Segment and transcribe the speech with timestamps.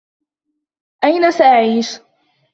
[1.03, 1.99] أين سأعيش؟